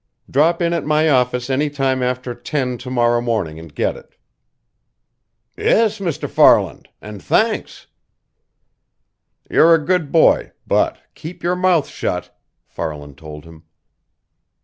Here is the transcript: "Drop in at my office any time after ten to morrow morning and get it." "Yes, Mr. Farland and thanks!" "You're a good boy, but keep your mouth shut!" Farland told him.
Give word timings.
"Drop 0.27 0.63
in 0.63 0.73
at 0.73 0.83
my 0.83 1.09
office 1.09 1.47
any 1.47 1.69
time 1.69 2.01
after 2.01 2.33
ten 2.33 2.75
to 2.79 2.89
morrow 2.89 3.21
morning 3.21 3.59
and 3.59 3.75
get 3.75 3.95
it." 3.95 4.15
"Yes, 5.55 5.99
Mr. 5.99 6.27
Farland 6.27 6.89
and 7.03 7.21
thanks!" 7.21 7.85
"You're 9.47 9.75
a 9.75 9.85
good 9.85 10.11
boy, 10.11 10.53
but 10.65 10.97
keep 11.13 11.43
your 11.43 11.55
mouth 11.55 11.87
shut!" 11.87 12.35
Farland 12.65 13.15
told 13.19 13.45
him. 13.45 13.61